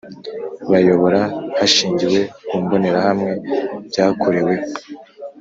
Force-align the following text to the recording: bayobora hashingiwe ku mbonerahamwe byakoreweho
bayobora 0.71 1.21
hashingiwe 1.57 2.19
ku 2.47 2.55
mbonerahamwe 2.63 3.31
byakoreweho 3.87 4.53